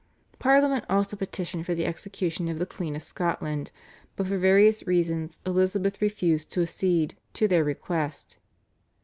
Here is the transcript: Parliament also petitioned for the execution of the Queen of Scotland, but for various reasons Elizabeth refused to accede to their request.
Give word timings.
Parliament 0.39 0.83
also 0.89 1.15
petitioned 1.15 1.63
for 1.63 1.75
the 1.75 1.85
execution 1.85 2.49
of 2.49 2.57
the 2.57 2.65
Queen 2.65 2.95
of 2.95 3.03
Scotland, 3.03 3.69
but 4.15 4.25
for 4.25 4.39
various 4.39 4.87
reasons 4.87 5.39
Elizabeth 5.45 6.01
refused 6.01 6.51
to 6.51 6.63
accede 6.63 7.15
to 7.35 7.47
their 7.47 7.63
request. 7.63 8.39